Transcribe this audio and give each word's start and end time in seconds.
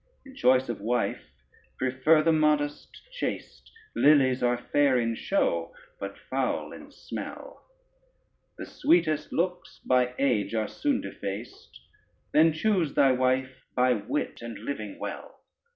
In 0.25 0.33
choice 0.35 0.67
of 0.67 0.81
wife, 0.81 1.25
prefer 1.77 2.23
the 2.23 2.31
modest 2.31 2.89
chaste; 3.11 3.71
Lilies 3.95 4.41
are 4.41 4.57
fair 4.57 4.97
in 4.97 5.13
show, 5.13 5.75
but 5.99 6.17
foul 6.17 6.71
in 6.71 6.89
smell: 6.89 7.61
The 8.57 8.65
sweetest 8.65 9.31
looks 9.31 9.77
by 9.85 10.15
age 10.17 10.55
are 10.55 10.67
soon 10.67 11.01
defaced; 11.01 11.79
Then 12.31 12.51
choose 12.51 12.95
thy 12.95 13.11
wife 13.11 13.63
by 13.75 13.93
wit 13.93 14.41
and 14.41 14.57
living 14.57 14.97
well. 14.97 15.39